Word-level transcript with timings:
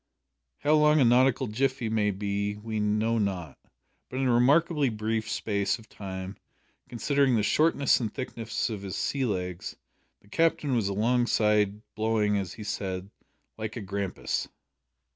How 0.61 0.73
long 0.73 0.99
a 0.99 1.05
nautical 1.05 1.45
jiffy 1.45 1.87
may 1.87 2.09
be 2.09 2.57
we 2.57 2.79
know 2.79 3.19
not, 3.19 3.59
but, 4.09 4.17
in 4.17 4.27
a 4.27 4.33
remarkably 4.33 4.89
brief 4.89 5.29
space 5.29 5.77
of 5.77 5.87
time, 5.87 6.37
considering 6.89 7.35
the 7.35 7.43
shortness 7.43 7.99
and 7.99 8.11
thickness 8.11 8.71
of 8.71 8.81
his 8.81 8.95
sea 8.95 9.25
legs, 9.25 9.75
the 10.19 10.27
Captain 10.27 10.73
was 10.75 10.87
alongside, 10.87 11.83
blowing, 11.93 12.35
as 12.35 12.53
he 12.53 12.63
said, 12.63 13.11
"like 13.59 13.75
a 13.75 13.81
grampus." 13.81 14.47